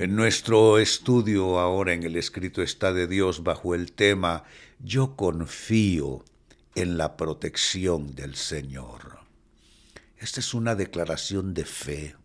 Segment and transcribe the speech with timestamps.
[0.00, 4.44] En nuestro estudio ahora en el escrito está de Dios bajo el tema
[4.78, 6.24] Yo confío
[6.74, 9.18] en la protección del Señor.
[10.16, 12.16] Esta es una declaración de fe.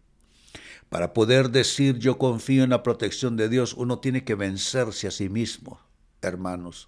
[0.87, 5.11] Para poder decir yo confío en la protección de Dios, uno tiene que vencerse a
[5.11, 5.81] sí mismo,
[6.21, 6.87] hermanos.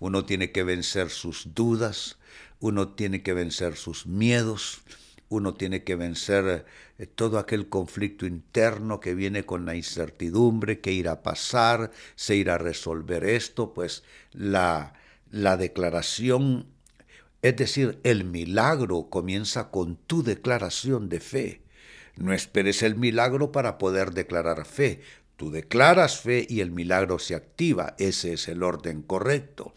[0.00, 2.18] Uno tiene que vencer sus dudas,
[2.58, 4.82] uno tiene que vencer sus miedos,
[5.28, 6.66] uno tiene que vencer
[6.98, 12.36] eh, todo aquel conflicto interno que viene con la incertidumbre, que irá a pasar, se
[12.36, 14.94] irá a resolver esto, pues la,
[15.30, 16.66] la declaración,
[17.42, 21.62] es decir, el milagro comienza con tu declaración de fe.
[22.16, 25.00] No esperes el milagro para poder declarar fe.
[25.36, 27.94] Tú declaras fe y el milagro se activa.
[27.98, 29.74] Ese es el orden correcto.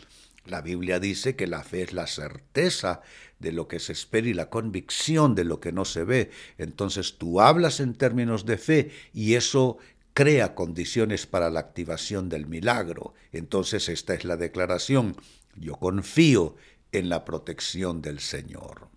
[0.49, 3.01] La Biblia dice que la fe es la certeza
[3.39, 6.31] de lo que se espera y la convicción de lo que no se ve.
[6.57, 9.77] Entonces tú hablas en términos de fe y eso
[10.13, 13.13] crea condiciones para la activación del milagro.
[13.31, 15.15] Entonces esta es la declaración.
[15.55, 16.55] Yo confío
[16.91, 18.89] en la protección del Señor.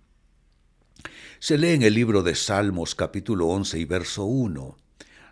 [1.39, 4.77] Se lee en el libro de Salmos capítulo 11 y verso 1.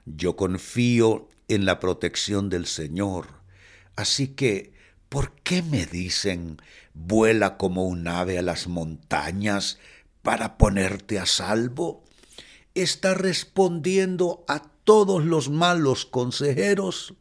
[0.07, 3.27] Yo confío en la protección del Señor.
[3.97, 4.73] Así que,
[5.11, 6.57] ¿por qué me dicen,
[6.95, 9.79] vuela como un ave a las montañas
[10.23, 12.05] para ponerte a salvo?
[12.75, 17.15] Está respondiendo a todos los malos consejeros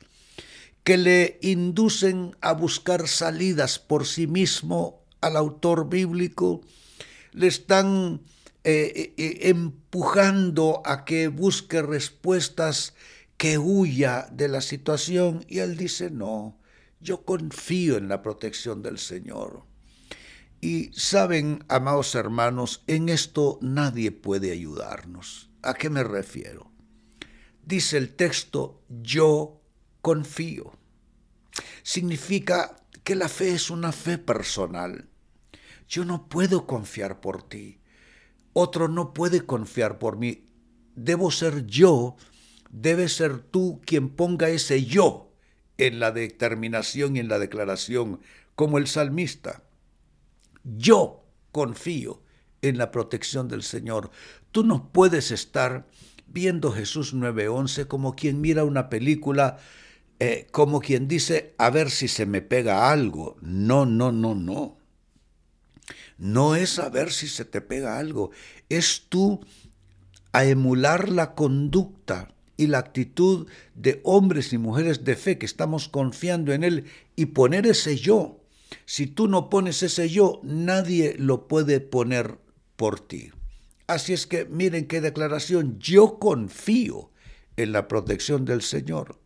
[0.84, 6.62] que le inducen a buscar salidas por sí mismo al autor bíblico,
[7.32, 8.22] le están
[8.64, 12.94] eh, eh, empujando a que busque respuestas,
[13.38, 15.46] que huya de la situación.
[15.48, 16.59] Y él dice, no,
[17.00, 19.64] yo confío en la protección del Señor.
[20.62, 25.50] Y saben, amados hermanos, en esto nadie puede ayudarnos.
[25.62, 26.72] ¿A qué me refiero?
[27.66, 29.62] Dice el texto, yo
[30.02, 30.74] confío.
[31.84, 35.08] Significa que la fe es una fe personal.
[35.88, 37.80] Yo no puedo confiar por ti.
[38.52, 40.46] Otro no puede confiar por mí.
[40.96, 42.18] Debo ser yo,
[42.70, 45.29] debe ser tú quien ponga ese yo
[45.80, 48.20] en la determinación y en la declaración,
[48.56, 49.64] como el salmista.
[50.64, 52.22] Yo confío
[52.62, 54.12] en la protección del Señor.
[54.52, 55.88] Tú no puedes estar
[56.28, 59.58] viendo Jesús 9:11 como quien mira una película,
[60.20, 63.38] eh, como quien dice, a ver si se me pega algo.
[63.42, 64.80] No, no, no, no
[66.20, 68.32] no es saber si se te pega algo,
[68.68, 69.40] es tú
[70.34, 75.88] a emular la conducta y la actitud de hombres y mujeres de fe que estamos
[75.88, 76.84] confiando en Él
[77.16, 78.42] y poner ese yo.
[78.86, 82.38] Si tú no pones ese yo, nadie lo puede poner
[82.76, 83.32] por ti.
[83.88, 87.12] Así es que miren qué declaración, yo confío
[87.56, 89.18] en la protección del Señor.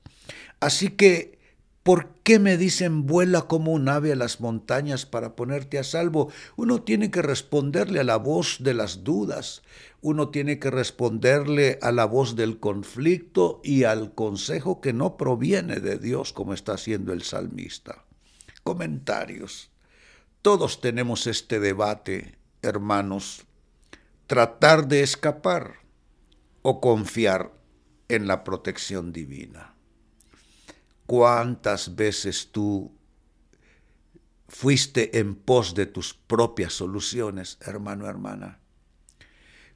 [0.59, 1.39] Así que
[1.83, 6.31] ¿Por qué me dicen vuela como un ave a las montañas para ponerte a salvo?
[6.55, 9.63] Uno tiene que responderle a la voz de las dudas,
[10.01, 15.81] uno tiene que responderle a la voz del conflicto y al consejo que no proviene
[15.81, 18.05] de Dios como está haciendo el salmista.
[18.63, 19.69] Comentarios.
[20.41, 23.44] Todos tenemos este debate, hermanos.
[24.27, 25.75] Tratar de escapar
[26.61, 27.51] o confiar
[28.07, 29.72] en la protección divina.
[31.16, 32.91] ¿Cuántas veces tú
[34.47, 38.57] fuiste en pos de tus propias soluciones, hermano, hermana?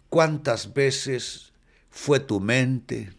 [0.09, 1.53] ¿Cuántas veces
[1.91, 3.13] fue tu mente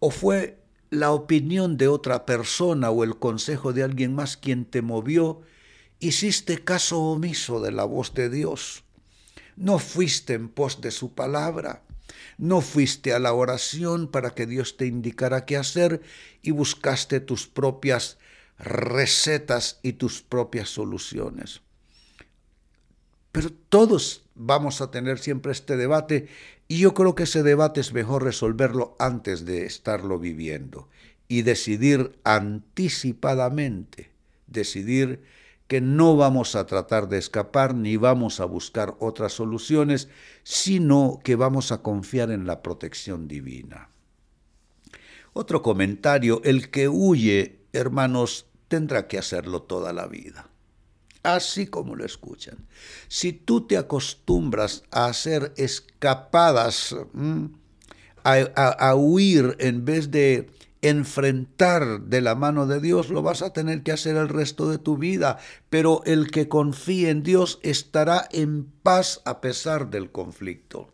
[0.00, 4.82] o fue la opinión de otra persona o el consejo de alguien más quien te
[4.82, 5.42] movió?
[6.00, 8.82] Hiciste caso omiso de la voz de Dios.
[9.54, 11.84] No fuiste en pos de su palabra.
[12.38, 16.02] No fuiste a la oración para que Dios te indicara qué hacer
[16.42, 18.18] y buscaste tus propias
[18.58, 21.62] recetas y tus propias soluciones.
[23.32, 26.28] Pero todos vamos a tener siempre este debate
[26.68, 30.88] y yo creo que ese debate es mejor resolverlo antes de estarlo viviendo
[31.28, 34.10] y decidir anticipadamente,
[34.46, 35.22] decidir
[35.70, 40.08] que no vamos a tratar de escapar ni vamos a buscar otras soluciones,
[40.42, 43.88] sino que vamos a confiar en la protección divina.
[45.32, 50.48] Otro comentario, el que huye, hermanos, tendrá que hacerlo toda la vida.
[51.22, 52.66] Así como lo escuchan.
[53.06, 56.96] Si tú te acostumbras a hacer escapadas,
[58.24, 60.50] a, a huir en vez de
[60.82, 64.78] enfrentar de la mano de Dios, lo vas a tener que hacer el resto de
[64.78, 65.38] tu vida,
[65.68, 70.92] pero el que confíe en Dios estará en paz a pesar del conflicto.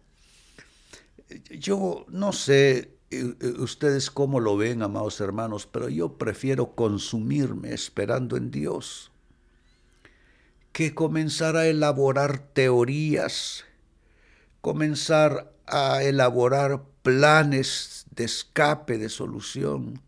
[1.51, 7.73] Yo no sé eh, eh, ustedes cómo lo ven, amados hermanos, pero yo prefiero consumirme
[7.73, 9.13] esperando en Dios
[10.73, 13.65] que comenzar a elaborar teorías,
[14.67, 20.03] comenzar a elaborar planes de escape, de solución.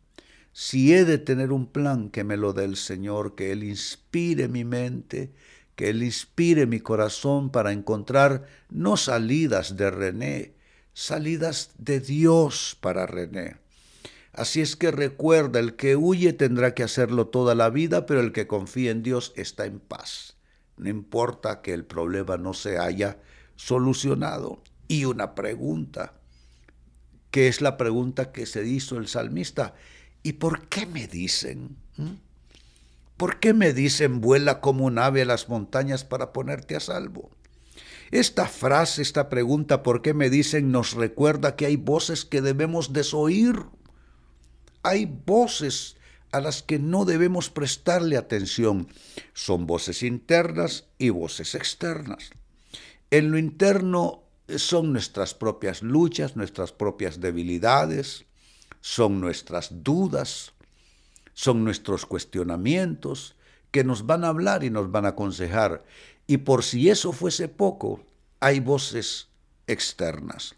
[0.52, 4.48] Si he de tener un plan, que me lo dé el Señor, que Él inspire
[4.48, 5.30] mi mente,
[5.76, 10.54] que Él inspire mi corazón para encontrar no salidas de René,
[10.92, 13.58] salidas de Dios para René.
[14.32, 18.32] Así es que recuerda, el que huye tendrá que hacerlo toda la vida, pero el
[18.32, 20.36] que confía en Dios está en paz.
[20.76, 23.18] No importa que el problema no se haya
[23.58, 24.62] solucionado.
[24.86, 26.14] Y una pregunta,
[27.30, 29.74] que es la pregunta que se hizo el salmista,
[30.22, 31.76] ¿y por qué me dicen?
[33.18, 37.30] ¿Por qué me dicen vuela como un ave a las montañas para ponerte a salvo?
[38.10, 40.72] Esta frase, esta pregunta, ¿por qué me dicen?
[40.72, 43.56] nos recuerda que hay voces que debemos desoír.
[44.82, 45.96] Hay voces
[46.32, 48.88] a las que no debemos prestarle atención.
[49.34, 52.30] Son voces internas y voces externas.
[53.10, 54.22] En lo interno
[54.56, 58.26] son nuestras propias luchas, nuestras propias debilidades,
[58.80, 60.52] son nuestras dudas,
[61.32, 63.36] son nuestros cuestionamientos
[63.70, 65.84] que nos van a hablar y nos van a aconsejar.
[66.26, 68.04] Y por si eso fuese poco,
[68.40, 69.28] hay voces
[69.66, 70.54] externas,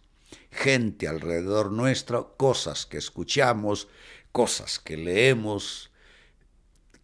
[0.50, 3.88] gente alrededor nuestra, cosas que escuchamos,
[4.32, 5.90] cosas que leemos,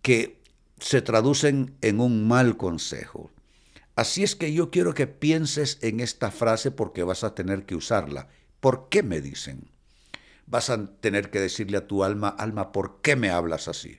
[0.03, 0.41] que
[0.79, 3.31] se traducen en un mal consejo.
[3.97, 7.75] Así es que yo quiero que pienses en esta frase porque vas a tener que
[7.75, 8.29] usarla.
[8.61, 9.71] ¿Por qué me dicen?
[10.47, 13.99] Vas a tener que decirle a tu alma, alma, ¿por qué me hablas así?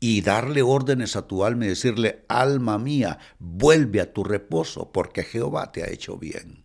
[0.00, 5.22] y darle órdenes a tu alma y decirle, alma mía, vuelve a tu reposo, porque
[5.22, 6.64] Jehová te ha hecho bien.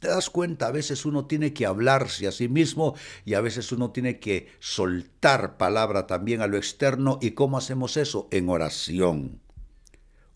[0.00, 0.66] ¿Te das cuenta?
[0.66, 4.48] A veces uno tiene que hablarse a sí mismo y a veces uno tiene que
[4.58, 7.20] soltar palabra también a lo externo.
[7.22, 8.26] ¿Y cómo hacemos eso?
[8.32, 9.41] En oración.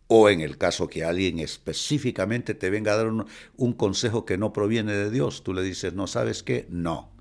[0.08, 4.53] O en el caso que alguien específicamente te venga a dar un, consejo que no
[4.53, 7.12] proviene de Dios, tú le dices, no sabes qué, no,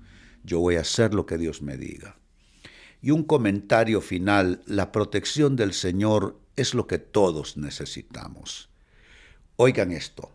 [0.44, 2.16] yo voy a hacer lo que Dios me diga.
[3.02, 8.70] Y un comentario final, la protección del Señor es lo que todos necesitamos.
[9.56, 10.30] Oigan esto,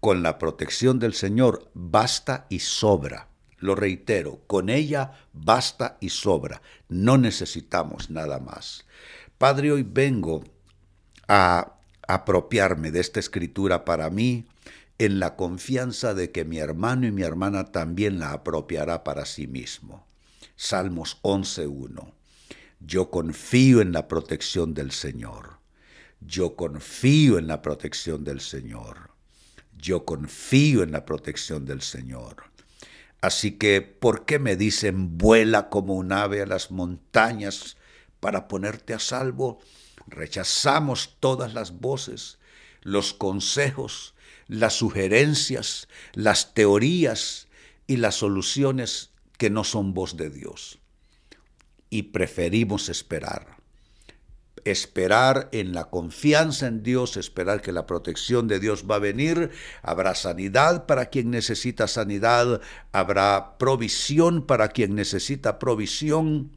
[0.00, 3.28] con la protección del Señor basta y sobra.
[3.58, 6.60] Lo reitero, con ella basta y sobra.
[6.88, 8.84] No necesitamos nada más.
[9.38, 10.44] Padre, hoy vengo
[11.26, 11.75] a
[12.08, 14.46] apropiarme de esta escritura para mí
[14.98, 19.46] en la confianza de que mi hermano y mi hermana también la apropiará para sí
[19.46, 20.06] mismo.
[20.56, 22.12] Salmos 11.1.
[22.80, 25.58] Yo confío en la protección del Señor.
[26.20, 29.10] Yo confío en la protección del Señor.
[29.76, 32.44] Yo confío en la protección del Señor.
[33.20, 37.76] Así que, ¿por qué me dicen vuela como un ave a las montañas
[38.20, 39.60] para ponerte a salvo?
[40.06, 42.38] Rechazamos todas las voces,
[42.82, 44.14] los consejos,
[44.48, 47.48] las sugerencias, las teorías
[47.86, 50.78] y las soluciones que no son voz de Dios.
[51.90, 53.56] Y preferimos esperar.
[54.64, 59.50] Esperar en la confianza en Dios, esperar que la protección de Dios va a venir,
[59.82, 66.50] habrá sanidad para quien necesita sanidad, habrá provisión para quien necesita provisión,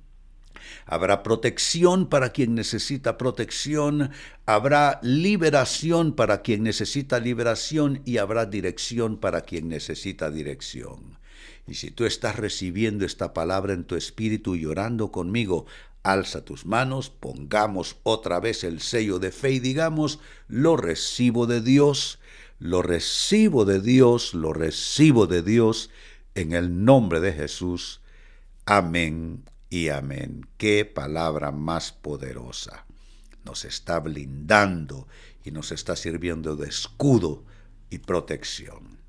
[0.86, 4.12] Habrá protección para quien necesita protección,
[4.46, 11.20] habrá liberación para quien necesita liberación y habrá dirección para quien necesita dirección.
[11.68, 15.68] Y si tú estás recibiendo esta palabra en tu espíritu y orando conmigo,
[16.02, 21.62] alza tus manos, pongamos otra vez el sello de fe y digamos, lo recibo de
[21.62, 22.20] Dios,
[22.58, 25.92] lo recibo de Dios, lo recibo de Dios,
[26.34, 28.02] en el nombre de Jesús.
[28.66, 30.48] Amén y amén.
[30.58, 32.86] Qué palabra más poderosa.
[33.46, 35.08] Nos está blindando
[35.44, 37.46] y nos está sirviendo de escudo
[37.90, 39.00] y protección.